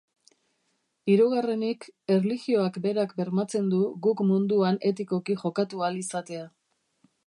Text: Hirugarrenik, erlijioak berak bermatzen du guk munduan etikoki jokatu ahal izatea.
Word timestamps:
Hirugarrenik, 1.11 1.85
erlijioak 2.15 2.81
berak 2.87 3.15
bermatzen 3.21 3.71
du 3.75 3.85
guk 4.09 4.27
munduan 4.33 4.85
etikoki 4.93 5.41
jokatu 5.45 5.87
ahal 5.89 6.05
izatea. 6.07 6.47